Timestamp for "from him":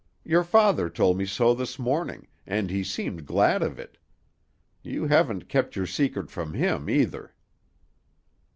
6.31-6.89